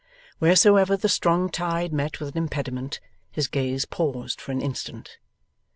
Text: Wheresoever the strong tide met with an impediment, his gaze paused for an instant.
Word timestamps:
Wheresoever 0.39 0.97
the 0.97 1.07
strong 1.07 1.51
tide 1.51 1.93
met 1.93 2.19
with 2.19 2.29
an 2.35 2.37
impediment, 2.41 2.99
his 3.29 3.47
gaze 3.47 3.85
paused 3.85 4.41
for 4.41 4.51
an 4.51 4.59
instant. 4.59 5.19